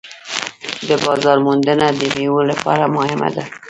د 0.87 0.89
بازار 1.05 1.37
موندنه 1.45 1.85
د 1.99 2.01
میوو 2.15 2.41
لپاره 2.51 2.85
مهمه 2.95 3.29
ده. 3.35 3.43